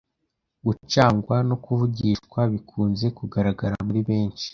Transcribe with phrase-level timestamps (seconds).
[0.65, 4.47] gucangwa no kuvugishwa bikunze kugaragara muri benshi.